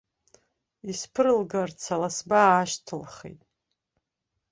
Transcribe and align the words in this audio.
Исԥырылгарц 0.91 1.81
аласба 1.95 2.39
аашьҭылхит. 2.45 3.39